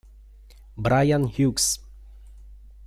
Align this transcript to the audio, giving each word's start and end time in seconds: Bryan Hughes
Bryan 0.75 1.29
Hughes 1.29 1.77